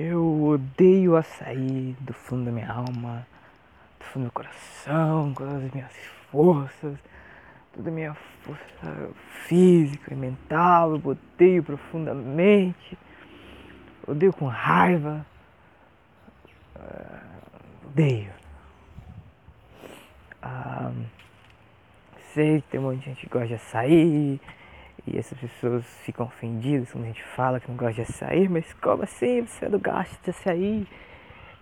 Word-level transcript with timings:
Eu 0.00 0.44
odeio 0.44 1.16
açaí 1.16 1.96
do 1.98 2.12
fundo 2.12 2.44
da 2.44 2.52
minha 2.52 2.70
alma, 2.70 3.26
do 3.98 4.04
fundo 4.04 4.14
do 4.14 4.26
meu 4.26 4.30
coração, 4.30 5.34
com 5.34 5.44
todas 5.44 5.64
as 5.64 5.72
minhas 5.72 5.92
forças, 6.30 6.96
toda 7.74 7.90
a 7.90 7.92
minha 7.92 8.14
força 8.14 9.10
física 9.48 10.14
e 10.14 10.16
mental. 10.16 10.92
Eu 10.92 11.02
odeio 11.04 11.64
profundamente, 11.64 12.96
odeio 14.06 14.32
com 14.32 14.46
raiva, 14.46 15.26
uh, 16.76 17.88
odeio. 17.88 18.30
Ah, 20.40 20.92
sei 22.32 22.60
que 22.60 22.68
tem 22.68 22.78
um 22.78 22.84
monte 22.84 23.00
de 23.00 23.04
gente 23.06 23.26
que 23.26 23.32
gosta 23.32 23.48
de 23.48 23.54
açaí 23.54 24.40
e 25.06 25.16
essas 25.18 25.38
pessoas 25.38 25.84
ficam 26.04 26.26
ofendidas 26.26 26.90
quando 26.92 27.04
a 27.04 27.08
gente 27.08 27.22
fala 27.22 27.60
que 27.60 27.68
não 27.68 27.76
gosta 27.76 27.94
de 27.94 28.02
açaí, 28.02 28.48
mas 28.48 28.72
como 28.74 29.02
assim 29.02 29.42
você 29.42 29.68
não 29.68 29.78
gosta 29.78 30.16
de 30.22 30.30
açaí? 30.30 30.88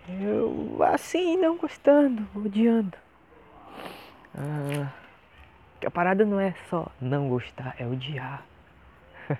Eu 0.09 0.77
assim, 0.83 1.37
não 1.37 1.57
gostando, 1.57 2.25
odiando. 2.33 2.97
Ah, 4.33 4.91
a 5.85 5.91
parada 5.91 6.25
não 6.25 6.39
é 6.39 6.55
só 6.69 6.89
não 7.01 7.27
gostar, 7.29 7.75
é 7.77 7.85
odiar. 7.85 8.43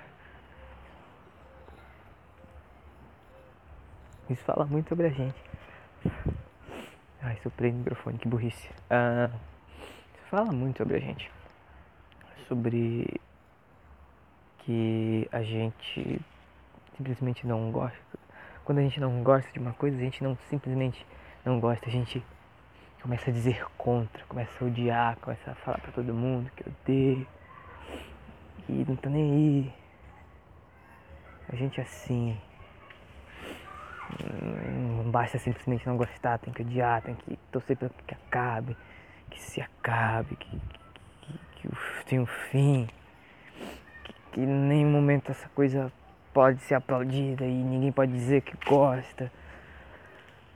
Isso 4.30 4.44
fala 4.44 4.66
muito 4.66 4.90
sobre 4.90 5.08
a 5.08 5.10
gente. 5.10 5.38
Ai, 7.22 7.38
soprei 7.42 7.72
no 7.72 7.80
microfone, 7.80 8.18
que 8.18 8.28
burrice. 8.28 8.70
Ah, 8.90 9.30
fala 10.30 10.52
muito 10.52 10.78
sobre 10.78 10.98
a 10.98 11.00
gente. 11.00 11.32
Sobre 12.48 13.17
que 14.68 15.30
a 15.32 15.42
gente 15.42 16.22
simplesmente 16.98 17.48
não 17.48 17.72
gosta. 17.72 17.98
Quando 18.66 18.80
a 18.80 18.82
gente 18.82 19.00
não 19.00 19.24
gosta 19.24 19.50
de 19.54 19.60
uma 19.60 19.72
coisa, 19.72 19.96
a 19.96 20.02
gente 20.02 20.22
não 20.22 20.38
simplesmente 20.50 21.06
não 21.46 21.58
gosta, 21.58 21.88
a 21.88 21.90
gente 21.90 22.22
começa 23.02 23.30
a 23.30 23.34
dizer 23.34 23.66
contra, 23.78 24.26
começa 24.26 24.52
a 24.62 24.68
odiar, 24.68 25.16
começa 25.22 25.52
a 25.52 25.56
falar 25.56 25.80
pra 25.80 25.94
todo 25.94 26.14
mundo 26.14 26.52
que 26.54 26.68
odeio. 26.68 27.26
E 28.68 28.84
não 28.86 28.98
tá 28.98 29.10
nem 29.10 29.32
aí. 29.32 29.74
A 31.48 31.56
gente 31.56 31.80
é 31.80 31.84
assim. 31.84 32.38
Não 34.98 35.10
basta 35.10 35.40
simplesmente 35.40 35.88
não 35.88 35.96
gostar, 35.96 36.40
tem 36.40 36.54
que 36.54 36.62
odiar, 36.62 37.02
tem 37.04 37.16
que 37.16 37.40
torcer 37.54 37.78
para 37.78 37.88
que 38.06 38.14
acabe, 38.14 38.76
que 39.32 39.42
se 39.42 39.62
acabe, 39.62 40.36
que, 40.36 40.60
que, 41.22 41.40
que, 41.56 41.70
que 41.70 42.06
tenha 42.06 42.22
um 42.22 42.26
fim, 42.26 42.90
que, 44.38 44.42
em 44.42 44.46
nenhum 44.46 44.92
momento 44.92 45.32
essa 45.32 45.50
coisa 45.50 45.92
pode 46.32 46.60
ser 46.62 46.76
aplaudida 46.76 47.44
e 47.44 47.52
ninguém 47.52 47.92
pode 47.92 48.12
dizer 48.12 48.42
que 48.42 48.56
gosta, 48.70 49.32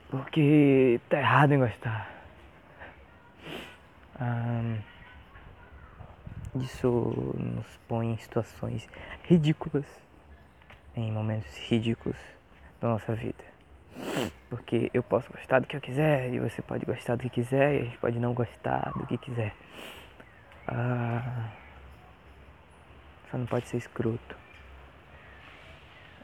porque 0.10 1.02
tá 1.10 1.18
errado 1.18 1.54
em 1.54 1.60
gostar. 1.60 2.08
Ah, 4.20 4.76
isso 6.56 6.88
nos 7.36 7.66
põe 7.88 8.12
em 8.12 8.18
situações 8.18 8.88
ridículas, 9.24 9.86
em 10.96 11.12
momentos 11.12 11.58
ridículos 11.68 12.18
da 12.80 12.90
nossa 12.90 13.16
vida. 13.16 13.44
Porque 14.50 14.92
eu 14.94 15.02
posso 15.02 15.32
gostar 15.32 15.60
do 15.60 15.68
que 15.68 15.76
eu 15.76 15.82
quiser 15.82 16.32
e 16.32 16.40
você 16.40 16.62
pode 16.62 16.86
gostar 16.86 17.16
do 17.16 17.24
que 17.24 17.30
quiser 17.30 17.74
e 17.74 17.80
a 17.80 17.84
gente 17.86 17.98
pode 17.98 18.20
não 18.20 18.34
gostar 18.34 18.92
do 18.96 19.08
que 19.08 19.18
quiser. 19.18 19.56
Ah, 20.68 21.50
só 23.32 23.38
não 23.38 23.46
pode 23.46 23.68
ser 23.68 23.78
escroto. 23.78 24.36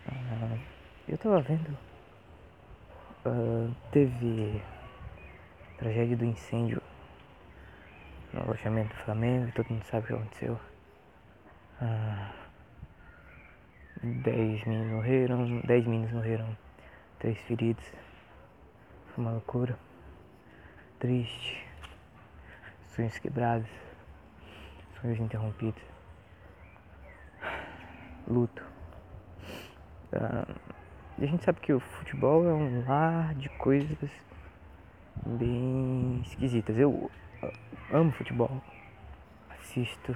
Ah, 0.10 0.58
eu 1.08 1.18
tava 1.18 1.40
vendo. 1.40 1.78
Ah, 3.26 3.72
teve 3.92 4.62
tragédia 5.78 6.18
do 6.18 6.26
incêndio 6.26 6.82
no 8.34 8.42
alojamento 8.42 8.96
do 8.96 9.04
Flamengo 9.04 9.52
todo 9.54 9.70
mundo 9.70 9.84
sabe 9.86 10.04
o 10.04 10.08
que 10.08 10.14
aconteceu. 10.14 10.60
Ah, 11.82 12.34
dez 14.04 14.66
meninos 14.66 14.92
morreram, 14.92 15.62
dez 15.62 15.86
meninos 15.86 16.12
morreram, 16.12 16.58
três 17.20 17.38
feridos. 17.42 17.86
Foi 19.14 19.24
uma 19.24 19.32
loucura. 19.32 19.78
Triste. 21.00 21.66
Sonhos 22.96 23.18
quebrados. 23.20 23.70
Sonhos 25.00 25.20
interrompidos. 25.20 25.97
Luto. 28.28 28.62
Ah, 30.12 30.46
a 31.18 31.26
gente 31.26 31.44
sabe 31.46 31.62
que 31.62 31.72
o 31.72 31.80
futebol 31.80 32.46
é 32.46 32.54
um 32.54 32.86
lar 32.86 33.34
de 33.36 33.48
coisas 33.50 34.10
bem 35.26 36.22
esquisitas. 36.26 36.78
Eu 36.78 37.10
amo 37.92 38.12
futebol. 38.12 38.62
Assisto, 39.50 40.16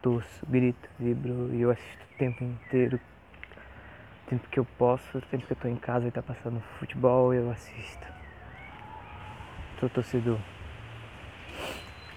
torço, 0.00 0.46
grito, 0.46 0.88
vibro 0.98 1.52
e 1.52 1.60
eu 1.60 1.70
assisto 1.70 2.04
o 2.14 2.18
tempo 2.18 2.44
inteiro. 2.44 3.00
O 4.24 4.30
tempo 4.30 4.48
que 4.48 4.58
eu 4.58 4.64
posso, 4.78 5.18
o 5.18 5.20
tempo 5.22 5.44
que 5.44 5.52
eu 5.52 5.56
tô 5.56 5.68
em 5.68 5.76
casa 5.76 6.06
e 6.06 6.10
tá 6.10 6.22
passando 6.22 6.60
futebol, 6.78 7.34
eu 7.34 7.50
assisto. 7.50 8.06
Sou 9.80 9.88
torcedor. 9.90 10.38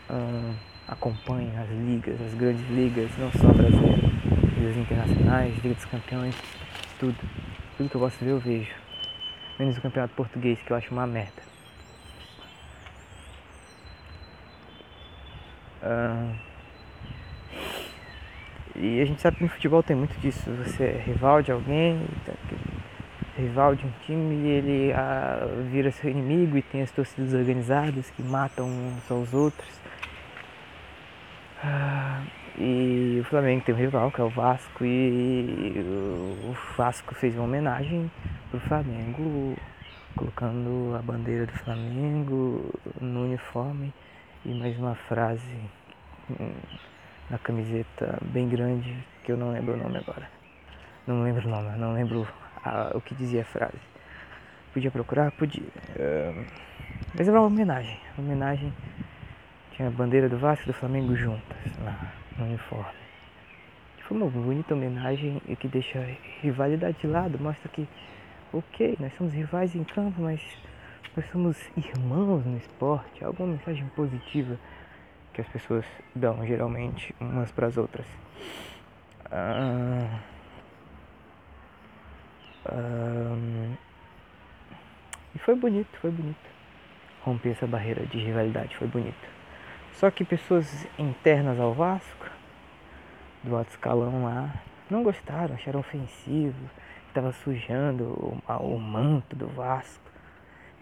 Ah, 0.08 0.54
acompanho 0.88 1.52
as 1.60 1.70
ligas, 1.70 2.22
as 2.22 2.34
grandes 2.36 2.68
ligas, 2.70 3.10
não 3.18 3.32
só 3.32 3.52
brasileiras, 3.52 4.35
ligas 4.66 4.78
internacionais, 4.78 5.56
Liga 5.56 5.76
dos 5.76 5.86
Campeões, 5.86 6.36
tudo. 7.00 7.18
Tudo 7.78 7.90
que 7.90 7.96
eu 7.96 8.02
gosto 8.02 8.18
de 8.18 8.26
ver 8.26 8.32
eu 8.32 8.40
vejo. 8.40 8.74
Menos 9.60 9.78
o 9.78 9.82
campeonato 9.82 10.14
português, 10.16 10.60
que 10.62 10.72
eu 10.72 10.78
acho 10.78 10.92
uma 10.92 11.06
merda. 11.06 11.44
Ah, 15.84 16.34
e 18.76 19.02
a 19.02 19.06
gente 19.06 19.22
sabe 19.22 19.38
que 19.38 19.44
no 19.44 19.50
futebol 19.50 19.84
tem 19.84 19.96
muito 19.96 20.18
disso. 20.20 20.50
Você 20.64 20.84
é 20.84 21.04
rival 21.06 21.42
de 21.42 21.52
alguém, 21.52 22.06
tá, 22.26 22.34
rival 23.38 23.76
de 23.76 23.86
um 23.86 23.92
time, 24.06 24.36
e 24.36 24.48
ele 24.48 24.94
ah, 24.94 25.46
vira 25.70 25.92
seu 25.92 26.10
inimigo 26.10 26.58
e 26.58 26.62
tem 26.62 26.82
as 26.82 26.92
torcidas 26.92 27.34
organizadas 27.34 28.10
que 28.10 28.24
matam 28.24 28.68
uns 28.68 29.12
aos 29.12 29.34
outros. 29.34 29.80
Ah, 31.64 32.22
e 32.58 32.95
o 33.20 33.24
Flamengo 33.24 33.64
tem 33.64 33.76
um 33.76 33.78
rival, 33.78 34.12
que 34.12 34.20
é 34.20 34.24
o 34.24 34.30
Vasco, 34.30 34.84
e 34.84 35.76
o 35.78 36.56
Vasco 36.78 37.14
fez 37.16 37.36
uma 37.36 37.44
homenagem 37.44 38.10
pro 38.50 38.60
Flamengo, 38.62 39.56
colocando 40.16 40.96
a 40.98 41.02
bandeira 41.02 41.46
do 41.46 41.54
Flamengo 41.54 42.74
no 43.00 43.26
uniforme 43.26 43.94
e 44.46 44.54
mais 44.54 44.78
uma 44.78 44.96
frase 44.96 45.60
hum, 46.30 46.52
na 47.30 47.38
camiseta 47.38 48.18
bem 48.22 48.48
grande 48.48 48.96
que 49.24 49.32
eu 49.32 49.38
não 49.38 49.52
lembro 49.52 49.74
o 49.74 49.78
nome 49.78 49.98
agora. 49.98 50.30
Não 51.06 51.24
lembro 51.24 51.48
o 51.48 51.50
nome, 51.50 51.78
não 51.78 51.94
lembro 51.94 52.28
a, 52.64 52.92
o 52.96 53.02
que 53.02 53.14
dizia 53.14 53.42
a 53.42 53.46
frase. 53.46 53.80
Podia 54.74 54.92
procurar? 54.92 55.32
Podia. 55.32 55.64
Mas 57.18 57.28
era 57.28 57.40
uma 57.40 57.48
homenagem. 57.48 57.98
Uma 58.18 58.28
homenagem. 58.28 58.74
Tinha 59.72 59.88
a 59.88 59.92
bandeira 59.92 60.28
do 60.28 60.38
Vasco 60.38 60.66
e 60.66 60.68
do 60.68 60.74
Flamengo 60.74 61.16
juntas 61.16 61.58
lá 61.84 62.12
no 62.38 62.46
uniforme. 62.46 63.05
Foi 64.08 64.16
uma 64.16 64.30
bonita 64.30 64.76
homenagem 64.76 65.42
e 65.48 65.56
que 65.56 65.68
deixa 65.68 66.00
rivalidade 66.40 66.96
de 67.00 67.08
lado, 67.08 67.40
mostra 67.40 67.68
que, 67.70 67.88
ok, 68.54 68.96
nós 69.00 69.12
somos 69.18 69.34
rivais 69.34 69.76
em 69.76 69.84
campo, 69.84 70.22
mas 70.22 70.40
nós 71.18 71.26
somos 71.32 71.58
irmãos 71.76 72.46
no 72.46 72.56
esporte, 72.56 73.24
alguma 73.24 73.54
mensagem 73.54 73.88
positiva 73.96 74.60
que 75.34 75.42
as 75.42 75.48
pessoas 75.48 75.86
dão 76.14 76.46
geralmente 76.46 77.16
umas 77.20 77.52
para 77.52 77.66
as 77.66 77.78
outras. 77.78 78.06
Ah, 79.32 80.20
ah, 82.68 83.76
e 85.34 85.40
foi 85.40 85.56
bonito, 85.56 85.98
foi 86.00 86.12
bonito. 86.12 86.56
Romper 87.24 87.50
essa 87.50 87.66
barreira 87.66 88.06
de 88.06 88.20
rivalidade, 88.20 88.78
foi 88.78 88.88
bonito. 88.88 89.28
Só 89.94 90.12
que 90.12 90.24
pessoas 90.24 90.88
internas 91.00 91.60
ao 91.60 91.74
Vasco, 91.74 92.36
do 93.46 93.56
alto 93.56 93.70
escalão 93.70 94.26
lá, 94.26 94.54
não 94.90 95.04
gostaram, 95.04 95.56
acharam 95.56 95.80
ofensivo, 95.80 96.70
estava 97.08 97.32
sujando 97.32 98.04
o, 98.04 98.42
o 98.60 98.80
manto 98.80 99.36
do 99.36 99.48
Vasco 99.48 100.06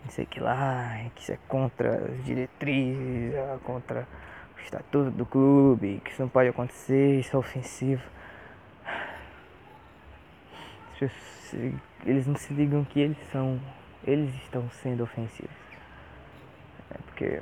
não 0.04 0.12
sei 0.12 0.26
que 0.26 0.40
lá, 0.40 1.00
que 1.16 1.22
isso 1.22 1.32
é 1.32 1.38
contra 1.48 2.12
as 2.12 2.26
diretrizes, 2.26 3.34
é 3.34 3.58
contra 3.64 4.06
o 4.58 4.62
estatuto 4.62 5.12
do 5.12 5.26
clube, 5.26 6.02
que 6.04 6.12
isso 6.12 6.22
não 6.22 6.30
pode 6.30 6.50
acontecer, 6.50 7.20
isso 7.20 7.36
é 7.36 7.40
ofensivo. 7.40 8.04
Eles 12.06 12.28
não 12.28 12.36
se 12.36 12.54
ligam 12.54 12.84
que 12.84 13.00
eles 13.00 13.18
são, 13.32 13.60
eles 14.04 14.34
estão 14.36 14.70
sendo 14.70 15.04
ofensivos. 15.04 15.56
É 16.92 16.98
porque 17.06 17.42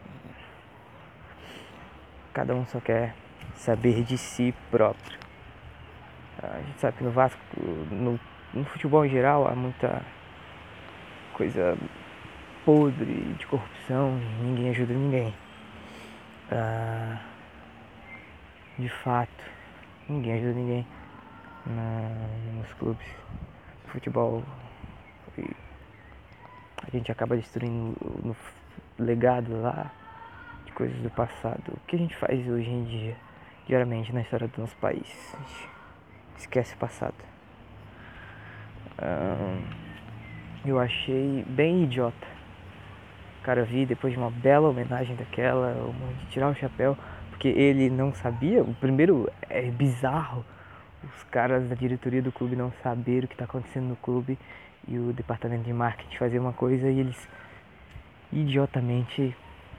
cada 2.34 2.56
um 2.56 2.66
só 2.66 2.80
quer 2.80 3.16
saber 3.62 4.04
de 4.04 4.18
si 4.18 4.54
próprio. 4.72 5.20
A 6.42 6.60
gente 6.62 6.80
sabe 6.80 6.98
que 6.98 7.04
no 7.04 7.12
Vasco, 7.12 7.40
no, 7.92 8.20
no 8.54 8.66
futebol 8.66 9.06
em 9.06 9.10
geral, 9.10 9.48
há 9.48 9.56
muita 9.56 10.02
coisa 11.34 11.78
podre 12.66 13.36
de 13.38 13.46
corrupção, 13.46 14.20
ninguém 14.42 14.70
ajuda 14.70 14.94
ninguém. 14.94 15.34
Ah, 16.52 17.22
de 18.80 18.90
fato, 18.90 19.44
ninguém 20.10 20.34
ajuda 20.34 20.54
ninguém 20.54 20.88
na, 21.68 22.10
nos 22.58 22.74
clubes 22.74 23.06
de 23.86 23.92
futebol. 23.92 24.44
A 25.38 26.90
gente 26.90 27.12
acaba 27.12 27.38
destruindo 27.38 27.96
o 28.02 28.36
legado 28.98 29.62
lá 29.62 29.92
de 30.66 30.72
coisas 30.72 30.98
do 30.98 31.10
passado. 31.12 31.74
O 31.74 31.80
que 31.86 31.96
a 31.96 32.00
gente 32.00 32.16
faz 32.16 32.48
hoje 32.48 32.70
em 32.70 32.84
dia, 32.86 33.16
diariamente 33.68 34.14
na 34.14 34.22
história 34.22 34.48
do 34.48 34.62
nosso 34.62 34.76
país? 34.78 35.34
A 35.34 35.38
gente 35.38 35.70
esquece 36.38 36.74
o 36.74 36.78
passado. 36.78 37.16
eu 40.66 40.80
achei 40.80 41.44
bem 41.48 41.84
idiota. 41.84 42.28
Cara, 43.44 43.64
vi 43.64 43.86
depois 43.86 44.14
de 44.14 44.20
uma 44.20 44.30
bela 44.30 44.70
homenagem 44.70 45.16
daquela, 45.16 45.76
de 46.20 46.26
tirar 46.28 46.50
o 46.50 46.56
chapéu, 46.56 46.96
porque 47.30 47.48
ele 47.48 47.90
não 47.90 48.14
sabia. 48.14 48.62
O 48.62 48.74
primeiro 48.76 49.32
é 49.50 49.64
bizarro 49.72 50.46
os 51.04 51.24
caras 51.24 51.68
da 51.68 51.76
diretoria 51.76 52.22
do 52.22 52.32
clube 52.32 52.56
não 52.56 52.72
saber 52.84 53.24
o 53.24 53.28
que 53.28 53.34
está 53.34 53.46
acontecendo 53.46 53.86
no 53.86 53.96
clube 53.96 54.38
e 54.88 54.98
o 54.98 55.12
departamento 55.14 55.64
de 55.64 55.74
marketing 55.74 56.16
fazer 56.18 56.40
uma 56.40 56.54
coisa 56.54 56.90
e 56.90 57.00
eles 57.00 57.28
idiotamente 58.32 59.36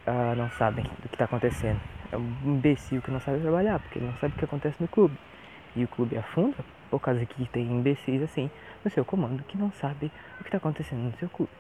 uh, 0.06 0.37
não 0.37 0.50
sabem 0.50 0.84
do 0.84 1.08
que 1.08 1.14
está 1.14 1.25
acontecendo. 1.25 1.81
É 2.12 2.17
um 2.17 2.35
imbecil 2.44 3.00
que 3.00 3.11
não 3.11 3.19
sabe 3.20 3.41
trabalhar, 3.41 3.81
porque 3.81 3.99
ele 3.99 4.06
não 4.06 4.17
sabe 4.19 4.35
o 4.35 4.38
que 4.38 4.44
acontece 4.44 4.76
no 4.79 4.87
clube. 4.87 5.17
E 5.75 5.82
o 5.82 5.88
clube 5.88 6.17
afunda 6.19 6.56
por 6.91 7.00
causa 7.00 7.25
que 7.25 7.47
tem 7.47 7.64
imbecis 7.64 8.23
assim 8.23 8.50
no 8.85 8.91
seu 8.91 9.03
comando 9.03 9.43
que 9.44 9.56
não 9.56 9.73
sabe 9.73 10.12
o 10.38 10.43
que 10.43 10.49
está 10.49 10.59
acontecendo 10.59 11.00
no 11.00 11.17
seu 11.17 11.29
clube. 11.31 11.50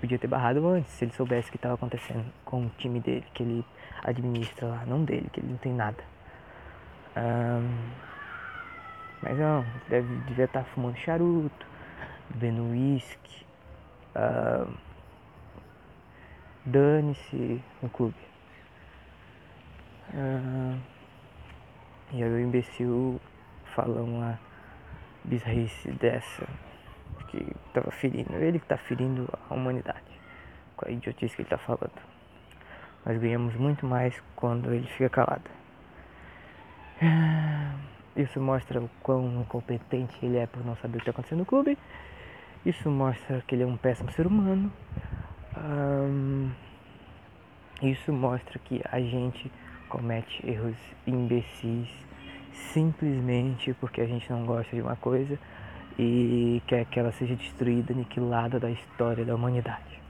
Podia 0.00 0.18
ter 0.18 0.26
barrado 0.26 0.66
antes, 0.66 0.90
se 0.92 1.04
ele 1.04 1.12
soubesse 1.12 1.48
o 1.48 1.50
que 1.52 1.56
estava 1.56 1.74
acontecendo 1.74 2.24
com 2.44 2.66
o 2.66 2.70
time 2.76 2.98
dele, 2.98 3.24
que 3.32 3.44
ele 3.44 3.64
administra 4.02 4.66
lá, 4.66 4.84
não 4.84 5.04
dele, 5.04 5.30
que 5.32 5.38
ele 5.38 5.48
não 5.48 5.56
tem 5.56 5.72
nada. 5.72 6.02
Um, 7.16 8.04
mas 9.22 9.38
não, 9.38 9.64
deve, 9.88 10.14
devia 10.26 10.46
estar 10.46 10.64
tá 10.64 10.66
fumando 10.66 10.96
charuto, 10.96 11.66
bebendo 12.30 12.64
uísque. 12.64 13.46
Uh, 14.16 14.70
Dane-se 16.66 17.62
no 17.80 17.88
clube. 17.88 18.33
Uh, 20.14 20.78
e 22.12 22.22
aí 22.22 22.30
o 22.30 22.38
imbecil 22.38 23.20
fala 23.74 24.00
uma 24.00 24.38
bizarrice 25.24 25.90
dessa 25.90 26.46
que 27.28 27.44
tava 27.72 27.90
ferindo. 27.90 28.32
Ele 28.36 28.60
que 28.60 28.66
tá 28.66 28.76
ferindo 28.76 29.28
a 29.50 29.54
humanidade 29.54 30.20
com 30.76 30.88
a 30.88 30.92
idiotice 30.92 31.34
que 31.34 31.42
ele 31.42 31.48
tá 31.48 31.58
falando. 31.58 32.00
Nós 33.04 33.18
ganhamos 33.18 33.54
muito 33.56 33.84
mais 33.86 34.22
quando 34.36 34.72
ele 34.72 34.86
fica 34.86 35.10
calado. 35.10 35.50
Isso 38.16 38.40
mostra 38.40 38.80
o 38.80 38.88
quão 39.02 39.40
incompetente 39.40 40.16
ele 40.24 40.36
é 40.36 40.46
por 40.46 40.64
não 40.64 40.76
saber 40.76 40.98
o 40.98 41.00
que 41.00 41.02
está 41.02 41.10
acontecendo 41.10 41.40
no 41.40 41.46
clube. 41.46 41.76
Isso 42.64 42.88
mostra 42.88 43.42
que 43.46 43.56
ele 43.56 43.64
é 43.64 43.66
um 43.66 43.76
péssimo 43.76 44.12
ser 44.12 44.26
humano. 44.26 44.72
Um, 45.56 46.50
isso 47.82 48.12
mostra 48.12 48.58
que 48.60 48.80
a 48.90 49.00
gente 49.00 49.50
comete 49.94 50.44
erros 50.44 50.76
imbecis 51.06 51.88
simplesmente 52.72 53.72
porque 53.74 54.00
a 54.00 54.06
gente 54.06 54.28
não 54.28 54.44
gosta 54.44 54.74
de 54.74 54.82
uma 54.82 54.96
coisa 54.96 55.38
e 55.96 56.60
quer 56.66 56.84
que 56.86 56.98
ela 56.98 57.12
seja 57.12 57.36
destruída, 57.36 57.92
aniquilada 57.92 58.58
da 58.58 58.68
história 58.70 59.24
da 59.24 59.34
humanidade. 59.36 60.02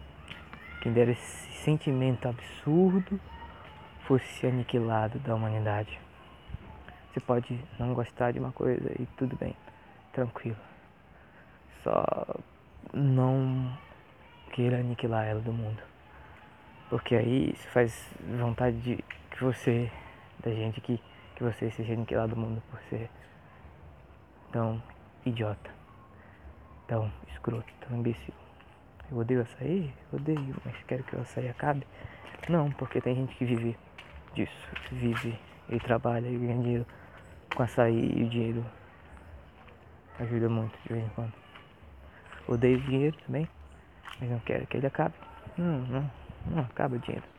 Quem 0.80 0.90
dera 0.90 1.10
esse 1.10 1.52
sentimento 1.62 2.26
absurdo 2.26 3.20
fosse 4.06 4.46
aniquilado 4.46 5.18
da 5.18 5.34
humanidade. 5.34 6.00
Você 7.12 7.20
pode 7.20 7.60
não 7.78 7.92
gostar 7.92 8.32
de 8.32 8.38
uma 8.38 8.52
coisa 8.52 8.90
e 8.98 9.06
tudo 9.18 9.36
bem, 9.36 9.54
tranquilo. 10.14 10.56
Só 11.82 12.02
não 12.94 13.70
queira 14.52 14.78
aniquilar 14.78 15.26
ela 15.26 15.40
do 15.40 15.52
mundo. 15.52 15.82
Porque 16.88 17.14
aí 17.14 17.50
isso 17.52 17.68
faz 17.68 18.08
vontade 18.38 18.78
de 18.80 19.04
que 19.34 19.42
você, 19.42 19.90
da 20.44 20.50
gente 20.52 20.78
aqui, 20.78 21.00
que 21.34 21.42
você 21.42 21.68
seja 21.68 21.92
aniquilado 21.92 22.36
do 22.36 22.40
mundo 22.40 22.62
por 22.70 22.80
ser 22.88 23.10
tão 24.52 24.80
idiota, 25.26 25.70
tão 26.86 27.10
escroto, 27.28 27.66
tão 27.80 27.98
imbecil. 27.98 28.32
Eu 29.10 29.18
odeio 29.18 29.42
açaí? 29.42 29.92
Odeio, 30.12 30.54
mas 30.64 30.76
quero 30.86 31.02
que 31.02 31.16
o 31.16 31.20
açaí 31.20 31.48
acabe? 31.48 31.84
Não, 32.48 32.70
porque 32.72 33.00
tem 33.00 33.16
gente 33.16 33.34
que 33.34 33.44
vive 33.44 33.76
disso, 34.34 34.68
vive 34.92 35.36
e 35.68 35.80
trabalha 35.80 36.28
e 36.28 36.38
ganha 36.38 36.62
dinheiro 36.62 36.86
com 37.56 37.62
açaí 37.64 38.12
e 38.16 38.22
o 38.22 38.28
dinheiro 38.28 38.64
ajuda 40.20 40.48
muito 40.48 40.78
de 40.84 40.92
vez 40.92 41.04
em 41.04 41.08
quando. 41.08 41.32
Odeio 42.46 42.80
dinheiro 42.82 43.16
também, 43.26 43.48
mas 44.20 44.30
não 44.30 44.38
quero 44.38 44.64
que 44.68 44.76
ele 44.76 44.86
acabe. 44.86 45.14
Não, 45.58 45.80
não, 45.80 46.10
não 46.46 46.62
acaba 46.62 46.94
o 46.94 46.98
dinheiro. 47.00 47.33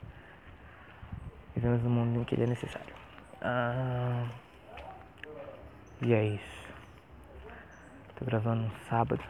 Vivemos 1.55 1.81
num 1.83 1.89
mundo 1.89 2.21
em 2.21 2.23
que 2.23 2.35
ele 2.35 2.43
é 2.43 2.47
necessário. 2.47 2.93
Ah, 3.41 4.27
e 6.01 6.13
é 6.13 6.25
isso. 6.25 6.65
Tô 8.15 8.25
gravando 8.25 8.63
no 8.63 8.71
sábado. 8.89 9.23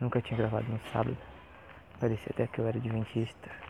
Nunca 0.00 0.20
tinha 0.20 0.36
gravado 0.36 0.66
no 0.68 0.80
sábado. 0.92 1.16
Parecia 1.98 2.28
até 2.30 2.46
que 2.46 2.58
eu 2.58 2.66
era 2.66 2.76
adventista 2.76 3.62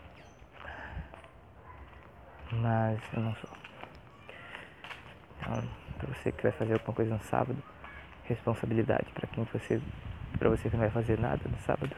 mas 2.53 2.99
eu 3.13 3.21
não 3.21 3.35
sou. 3.35 3.49
Então, 5.39 5.63
para 5.97 6.13
você 6.13 6.31
que 6.31 6.43
vai 6.43 6.51
fazer 6.51 6.73
alguma 6.73 6.93
coisa 6.93 7.13
no 7.13 7.23
sábado, 7.23 7.61
responsabilidade. 8.25 9.11
Para 9.13 9.27
quem 9.27 9.43
você, 9.45 9.81
para 10.37 10.49
você 10.49 10.69
que 10.69 10.75
não 10.75 10.83
vai 10.83 10.91
fazer 10.91 11.19
nada 11.19 11.41
no 11.49 11.57
sábado, 11.59 11.95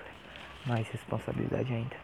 mais 0.65 0.87
responsabilidade 0.89 1.73
ainda. 1.73 1.95